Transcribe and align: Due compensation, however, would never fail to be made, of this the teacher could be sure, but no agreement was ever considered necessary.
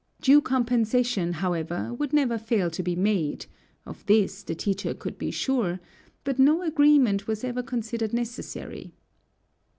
Due 0.19 0.41
compensation, 0.41 1.31
however, 1.33 1.93
would 1.93 2.11
never 2.11 2.39
fail 2.39 2.71
to 2.71 2.81
be 2.81 2.95
made, 2.95 3.45
of 3.85 4.03
this 4.07 4.41
the 4.41 4.55
teacher 4.55 4.95
could 4.95 5.19
be 5.19 5.29
sure, 5.29 5.79
but 6.23 6.39
no 6.39 6.63
agreement 6.63 7.27
was 7.27 7.43
ever 7.43 7.61
considered 7.61 8.11
necessary. 8.11 8.95